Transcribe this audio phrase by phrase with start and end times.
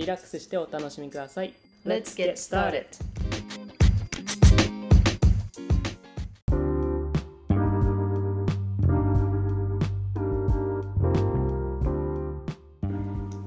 [0.00, 1.52] リラックスしてお楽しみください。
[1.84, 2.86] Let's get started.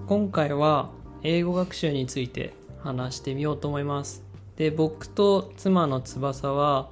[0.05, 0.91] 今回は
[1.23, 4.21] 英語学習について話してみようと思います。
[4.55, 6.91] で僕と妻の翼は、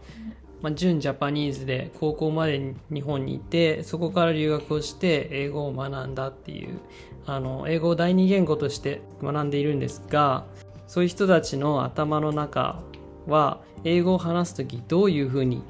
[0.62, 6.80] まあ、純ジャパニーズで高校まで日本にいてそこから留学をして英語を学んだっていう
[7.26, 10.46] あの英語を第二言語として学んでいるんですが
[10.88, 12.82] そういう人たちの頭の中
[13.28, 15.64] は英語を話す時どういうふうに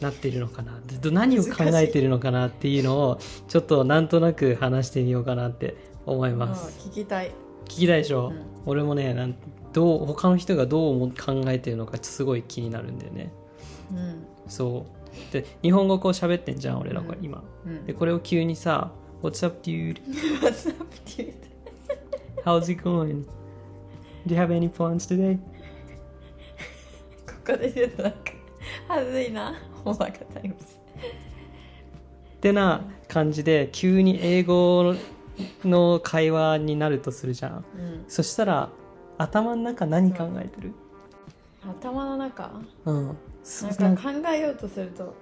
[0.00, 5.74] なっているのかなど何を考えているのかなっていうのをちょっとなんとなく話してみようかなって
[6.04, 6.88] 思います。
[6.88, 7.32] 聞きたい。
[7.64, 8.44] 聞きたいでしょ、うん。
[8.66, 9.34] 俺もねなん
[9.72, 13.32] どう他の人がどう考えてるのかすごい気になるんだよね。
[13.92, 14.86] うんそ
[15.30, 15.32] う。
[15.32, 17.24] で日本語こう喋ってんじゃん俺らがうん。
[17.24, 17.86] 今、うん。
[17.86, 20.02] でこれを急にさ「What's up dude?
[20.40, 21.34] What's up, dude?
[22.44, 23.24] How's it going?
[24.26, 25.38] Do you have any plans today?」
[27.46, 28.18] ここで言うとなんか
[28.88, 29.54] はずいな。
[29.84, 34.94] ほんわかタイムズってな感じで急に英語
[35.64, 37.56] の会話になるとするじゃん。
[37.56, 38.04] うん。
[38.08, 38.70] そしたら
[39.18, 40.74] 頭の中何考えてる？
[41.70, 42.52] 頭の中。
[42.84, 43.16] うん。
[43.78, 45.14] なんか考えようとすると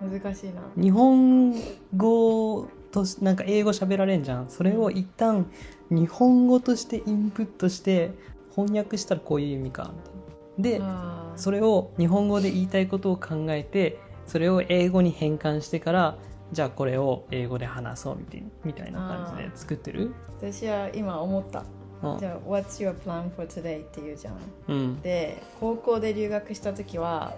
[0.00, 0.60] 難しいな。
[0.76, 1.54] 日本
[1.96, 4.50] 語としなんか英語喋られんじゃん。
[4.50, 5.46] それを一旦
[5.90, 8.12] 日本語としてインプットして
[8.54, 9.92] 翻訳したらこういう意味か
[10.58, 11.26] みたいな。
[11.34, 16.18] でそれを日本語で言いたいことを考えてそれを英語に変換してから
[16.52, 18.18] じゃあこれを英語で話そう
[18.64, 20.14] みたいな感じで作ってる？
[20.38, 21.60] 私は今思った。
[21.60, 21.79] うん
[22.18, 24.36] じゃあ「What's your plan for today?」って言うじゃん。
[24.68, 25.02] うん。
[25.02, 27.34] で高校で留学した時は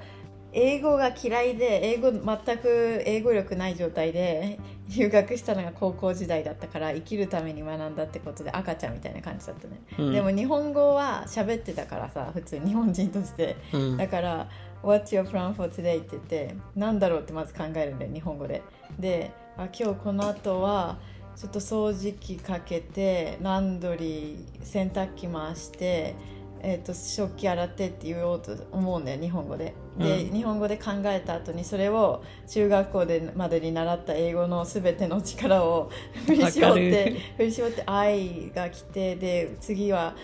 [0.53, 4.59] 英語が嫌いで英語全く英語力ない状態で
[4.95, 10.13] 留学したのが高校時代だったから生きるために学んだってことで赤ちゃんみたいな感じだったね、うん。
[10.13, 13.57] でも日本語は喋ってたからさ普通日本人として。
[13.73, 13.97] うん。
[13.97, 14.49] だから
[14.85, 18.63] 「What's your plan for today?」って言ってなんだろうってまず考えるんだよ日本語で。
[18.99, 20.99] であ今日この後は
[21.37, 26.15] ちょっと掃除機かけてランドリー洗濯機回して、
[26.61, 29.75] えー、と食器洗ってって言おうと思うんだよ日本語で。
[29.99, 30.33] で、うん。
[30.33, 35.91] 日本語で考えた後にそれを中学校でまでに習った英語の全ての力を
[36.27, 40.15] 振り絞ってる振り絞って愛が来てで次は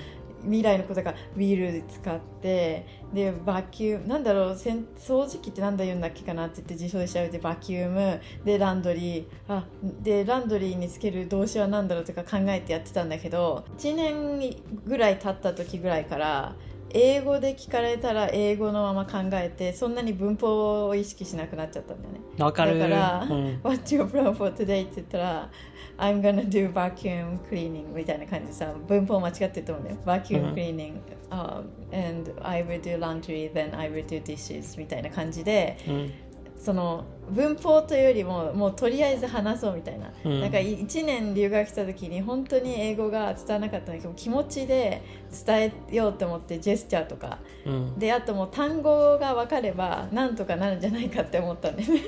[0.44, 9.64] 未来のことがビール使ってでバキュームなんだろう掃除機ってなんだ言うんだっけかなって言って辞書で調べてバキュームでランドリーあ
[10.02, 16.54] でランドリーにつける動詞は何だろうとか考えてやってたんだけど1年ぐらい経った時ぐらいから
[16.90, 24.84] 英語で聞かれたら英語のまま考えてそんなに文法を意識しなくなっちゃったんだよねわかるだからうん What's your plan for today?
[24.84, 25.50] って言ったら
[25.98, 30.94] I'm gonna do vacuum cleaning みたいな感じでさ文法間違ってると思うんだよ vacuum うん cleaning、
[31.30, 36.12] um, and I will do laundry then I will do dishes みたいな感じでうん
[36.58, 40.40] その文法というよりももうとりあえず話そうみたいな、うん。
[40.40, 45.02] なんか1年留学した時に本当に英語が伝わらなかったんだけど気持ちで
[45.46, 47.38] 伝えようと思ってジェスチャーとか。
[47.64, 47.98] うん。
[47.98, 52.00] であともう単語が分かればなんとかなるんじゃないかって思ったんだよね。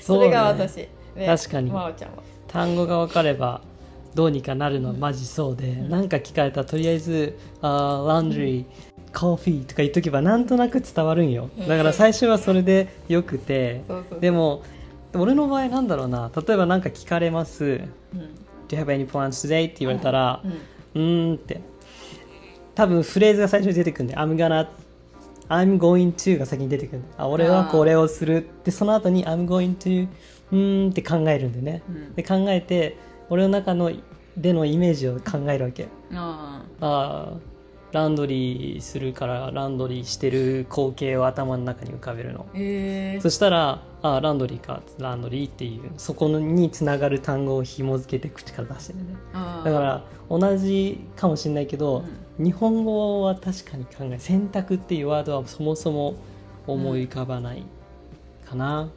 [0.00, 0.88] それが私。
[1.16, 1.70] で確かに。
[1.70, 2.22] 真央ちゃんは。
[2.48, 3.62] 単語が分かれば
[4.14, 5.88] どうにかなるのはマジそうで、ん。
[5.88, 8.64] なんか聞かれたらとりあえず「あーランドリー、
[9.14, 11.48] コーヒー」とか言っとけばなんとなく伝わるんよ。
[11.56, 11.68] うん。
[11.68, 13.82] だから最初はそれでよくて。
[14.20, 14.62] でも
[15.14, 16.30] 俺の場合なんだろうな。
[16.34, 17.64] 例えば何か聞かれます。
[17.64, 17.80] うん
[18.68, 20.52] 「Do you have any plans today?」って言われたらうん
[20.94, 21.60] 「うーん」って。
[22.74, 24.66] 多分フレーズが最初に出てくるんで「I'm gonna」
[25.48, 28.48] I'm going to が先に出てくるあ俺はこれをする。
[28.64, 30.08] でその後に I'm going to
[30.50, 32.14] うーんって考えるんでね、うん。
[32.14, 32.96] で考えて
[33.30, 33.92] 俺の中の
[34.36, 35.86] でのイメージを考えるわけ。
[36.14, 37.53] あああ
[37.94, 42.44] ランドリーするからランドリーしてる光景を頭の中に浮かべるの。
[42.52, 49.04] えそしたらあランドリーかランドリーっていうそこにつながる単語を紐付けて口から出してるね。
[49.32, 52.02] ー、だから同じかもしれないけど、
[52.36, 56.16] 日本語は確かに考え洗濯っていうワードはそもそも
[56.66, 57.62] 思い浮かばない
[58.44, 58.88] かな、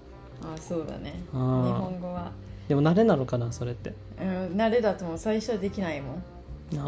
[0.42, 1.14] あーそうだね。
[1.32, 2.32] 日あー本語は、
[2.68, 3.94] でも慣れなのかなそれって。
[4.20, 6.16] うん、慣れだともう最初はできないもん。
[6.16, 6.37] あー
[6.72, 6.80] 最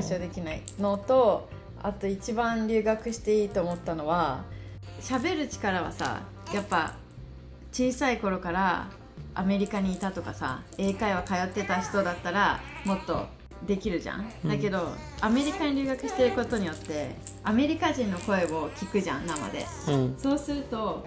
[0.00, 1.48] 初はできないのと
[1.82, 4.44] あと一番留学していいと思ったのは
[5.00, 6.22] 喋る力はさ
[6.52, 6.94] やっぱ
[7.72, 8.88] 小さい頃から
[9.34, 13.26] アメリカにいたとかさ英会話通ってた人だったらもっと
[13.66, 14.50] できるじゃん、うん。
[14.50, 14.88] だけど
[15.20, 17.10] アメリカに留学してることによって
[17.42, 19.66] アメリカ人の声を聞くじゃん生で。
[19.88, 20.16] うん。
[20.18, 21.04] そうすると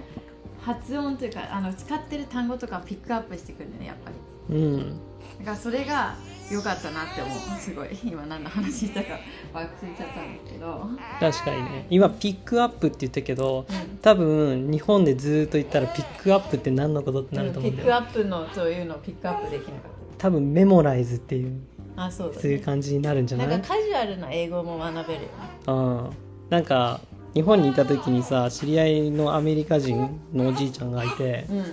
[0.61, 4.11] 発音というかあの使ってる単語とかをピックアップしてくるんだよねやっぱ
[4.49, 4.55] り。
[4.55, 4.99] うん。
[5.39, 6.15] だからそれが
[6.51, 7.37] 良かったなって思う。
[7.59, 7.89] すごい。
[8.03, 9.19] 今何の話したか
[9.53, 9.67] 忘れ
[9.97, 11.85] ちゃったんだけど、確かにね。
[11.89, 13.97] 今ピックアップって言ったけどうん。
[13.97, 21.59] 多分日本でずっと言ったらピックアップって何のことってなると思うんだよピックアップのそういうのをピックアップできなかっ多分メモライズっていう
[21.95, 25.27] たあそうだ、そういうね、感じになるんじゃなないんかカジュアルな英語も学べるよね。
[25.67, 26.09] うん。
[26.49, 27.01] なんか
[27.33, 31.63] 日本にいた時にさ知り合いのアメリカ人のおじいちゃんがいてうん。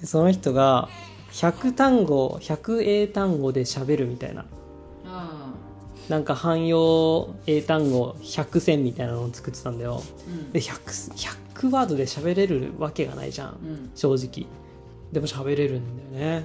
[0.00, 0.88] でその人が
[1.34, 4.46] 100単語100英単語で喋るみたいな。
[5.04, 5.52] あ
[6.08, 10.00] なんか汎用英単語100選みたいなのを作ってたんだよ。
[10.28, 10.52] うん。
[10.52, 11.12] で 100,
[11.56, 13.48] 100ワードで喋れるわけがないじゃん。
[13.48, 13.90] うん。
[13.96, 14.46] 正直。
[15.12, 16.44] でも喋れるんだよね。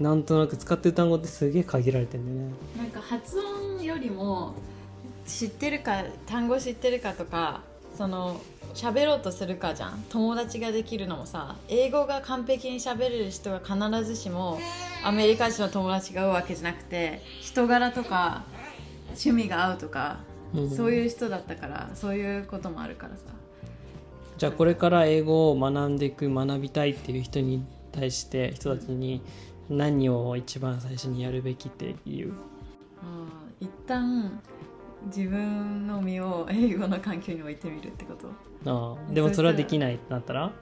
[0.00, 2.54] なんとなく使ってる単語ってすげえ限られてんだよね。
[2.78, 4.54] なんか発音よりも
[5.24, 7.60] 知ってるか単語知ってるかとか
[7.96, 8.40] その
[8.74, 10.04] 喋ろうとするかじゃん。
[10.08, 14.58] 友達ができるのもさ英語が完璧に喋れる人が必ずしも
[15.04, 18.44] アメリカ人の友達が合うわけじゃなくて人柄とか
[19.08, 20.20] 趣味が合うとか、
[20.54, 20.70] うん。
[20.70, 23.22] そういう人だったからそういうこともあるからさ。
[24.38, 27.62] じゃあこれから英語を学んでいく学びたいっていう人に
[27.92, 29.20] 対して人たちに
[29.68, 32.32] 何を一番最初にやるべきっていう？
[33.02, 34.40] あー一旦
[35.06, 38.28] 自分の身を英語の環境に置いてみるってこと？
[38.70, 40.52] ああでもそれはできないってなったら？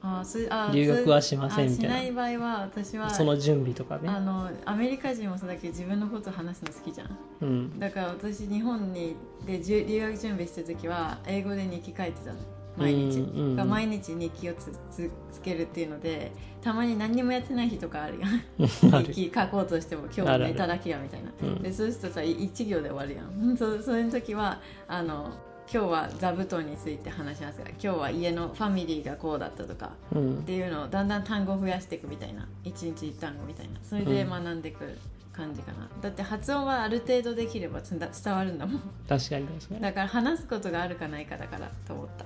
[0.00, 1.96] あーそれあー留学はしませんあみたいな。
[1.96, 4.08] しない場合は私はその準備とかね。
[4.08, 7.18] あのアメリカ人もそうだけど自分のこと話すの好きじゃん。
[7.40, 7.78] うん。
[7.78, 9.16] だから私日本に
[9.46, 12.38] でじゅ留学準備してる時は英語で日記書いてたの
[12.76, 16.32] 毎日、うんうん毎日日記をつつつけるっていうので
[16.62, 18.42] たまに何にもやってない日とかあるやん。
[19.04, 21.30] 日記書こうとしても今日寝ただけやみたいな。
[21.42, 21.62] うん。
[21.62, 23.56] でそうするとさい一行で終わるやん。
[23.56, 25.30] そそういう時はあの
[25.72, 30.38] 今日は座布団について話しますが今日は家のファミリーがこうだったとかうん。
[30.38, 32.46] っていうのをだんだん単語を増やしていくみたいな。
[32.64, 33.74] 一日一単語みたいな。
[33.82, 34.98] それで学んでいく
[35.34, 37.98] 感じかな、だって発音はある程度できれば伝
[38.32, 38.80] わるんだもん。
[39.08, 39.80] 確かに確かに。
[39.80, 42.24] だから話すことがあるかないかだからと思った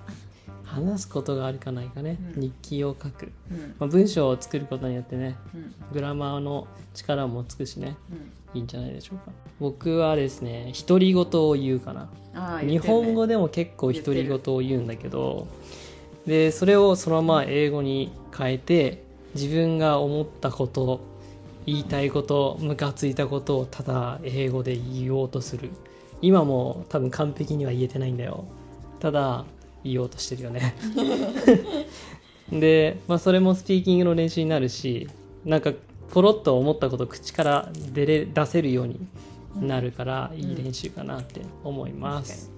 [0.85, 2.43] 話すことがあるかないかね、うん。
[2.43, 3.75] 日記を書く、うん。
[3.79, 5.75] まあ、文章を作ることによってねうん。
[5.93, 8.33] グラマーの力もつくしねうん。
[8.55, 9.33] いいんじゃないでしょうか。
[9.61, 12.09] 僕はですね独り言を言うかな。
[12.35, 15.47] ああ日本語ででも結構独り言を言うんだけど
[16.27, 19.03] でそれをそのまま英語に変えて
[19.35, 21.01] 自分が思ったこと
[21.67, 25.71] 言いたいことムカついたことをただ英語で言おうとする。
[26.21, 28.45] 今も多分完璧には言えてないんだよ。
[28.99, 29.45] ただ
[29.85, 30.75] 言おうとしてるよね。
[32.51, 35.09] で、まあ、それもスピーキングの練習になるし
[35.45, 35.73] なんか
[36.11, 39.07] ポロッと思ったことを口から出れ出せるように
[39.61, 42.51] なるからいい練習かなって思います、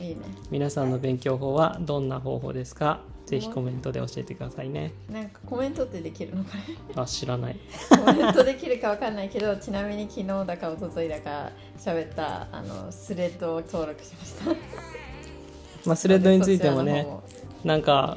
[0.00, 0.16] いいね。
[0.50, 3.00] 皆さんの勉強法はどんな方法ですか？
[3.26, 4.92] ぜひコメントで教えてくださいね。
[5.10, 6.62] なんかコメントってできるのかね？
[6.94, 7.56] あ知らない。
[7.90, 14.50] コメントできるかわかんないけどちなみに昨日だか一昨日だか喋ったあのスレッドを登録しました
[15.86, 17.06] まあスレッドについてもね
[17.64, 18.16] なんか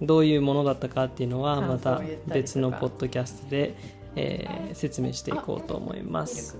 [0.00, 3.74] どういうものだったかっていうのはまた別のポッドキャストで、
[4.16, 6.58] えー説明していこうと思います。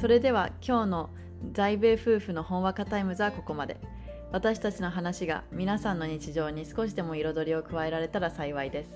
[0.00, 1.10] それでは今日の
[1.52, 3.76] 在米夫婦のほんわかタイムズはここまで。
[4.32, 8.90] 私たちの話が皆さんの日常に少しでも彩りを加えられたら幸いです。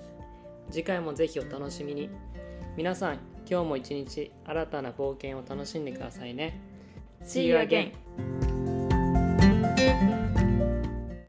[0.70, 2.08] 次回もぜひお楽しみに。
[2.76, 6.60] 皆さん今日も一日新たな冒険を楽しんでくださいね
[7.22, 7.92] See you again!